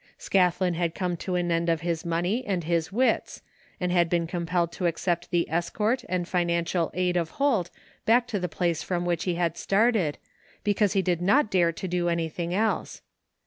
[0.17, 3.43] Scathlin had come to the end of his money and his wits,
[3.79, 7.69] and had been compelled to accept the escort and financial aid of Holt
[8.03, 10.17] back to the place from which he had started,
[10.63, 13.03] because he did not dare to do an3rthing else.